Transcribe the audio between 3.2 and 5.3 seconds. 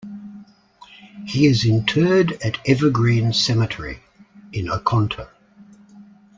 Cemetery in Oconto.